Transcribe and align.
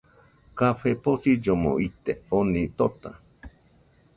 Café 0.61 0.93
posillomo 1.07 1.73
ite, 1.89 2.15
oni 2.39 2.65
tota 2.81 3.13